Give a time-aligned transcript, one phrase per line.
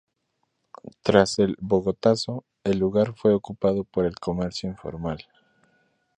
[1.03, 5.27] Tras el "Bogotazo" el lugar fue ocupado por el comercio informal.